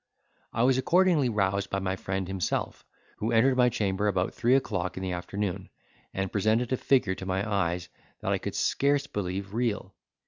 I 0.51 0.63
was 0.63 0.79
accordingly 0.79 1.29
roused 1.29 1.69
by 1.69 1.77
my 1.77 1.95
friend 1.95 2.27
himself, 2.27 2.83
who 3.17 3.31
entered 3.31 3.55
my 3.55 3.69
chamber 3.69 4.07
about 4.07 4.33
three 4.33 4.55
o'clock 4.55 4.97
in 4.97 5.03
the 5.03 5.11
afternoon, 5.11 5.69
and 6.11 6.31
presented 6.31 6.73
a 6.73 6.77
figure 6.77 7.13
to 7.13 7.25
my 7.27 7.47
eyes 7.47 7.87
that 8.21 8.31
I 8.31 8.39
could 8.39 8.55
scarce 8.55 9.05
believe 9.05 9.53
real. 9.53 9.93